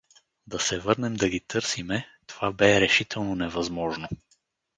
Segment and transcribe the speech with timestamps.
[0.47, 4.07] Да се върнем да ги търсиме, това бе решително невъзможно.